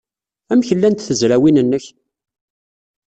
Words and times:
Amek 0.51 0.69
llant 0.77 1.05
tezrawin-nnek? 1.07 1.85